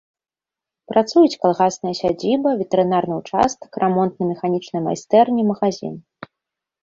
[0.91, 5.95] Працуюць калгасная сядзіба, ветэрынарны ўчастак, рамонтна-механічныя майстэрні, магазін.